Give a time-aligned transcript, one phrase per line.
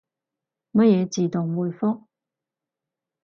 [0.71, 2.05] 乜嘢自動回覆？